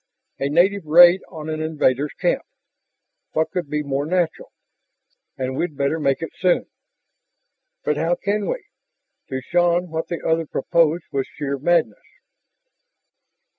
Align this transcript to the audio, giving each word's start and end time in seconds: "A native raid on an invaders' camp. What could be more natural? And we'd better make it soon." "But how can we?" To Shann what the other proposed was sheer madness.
"A 0.39 0.49
native 0.49 0.87
raid 0.87 1.21
on 1.29 1.47
an 1.47 1.61
invaders' 1.61 2.15
camp. 2.19 2.41
What 3.33 3.51
could 3.51 3.69
be 3.69 3.83
more 3.83 4.07
natural? 4.07 4.51
And 5.37 5.55
we'd 5.55 5.77
better 5.77 5.99
make 5.99 6.23
it 6.23 6.33
soon." 6.39 6.65
"But 7.83 7.97
how 7.97 8.15
can 8.15 8.49
we?" 8.49 8.65
To 9.29 9.41
Shann 9.43 9.91
what 9.91 10.07
the 10.07 10.27
other 10.27 10.47
proposed 10.47 11.05
was 11.11 11.27
sheer 11.31 11.59
madness. 11.59 12.01